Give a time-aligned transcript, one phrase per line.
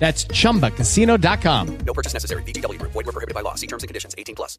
[0.00, 1.78] That's chumbacasino.com.
[1.86, 2.42] No purchase necessary.
[2.42, 2.90] VGW Group.
[2.92, 3.54] Void were prohibited by law.
[3.54, 4.16] See terms and conditions.
[4.18, 4.58] 18 plus.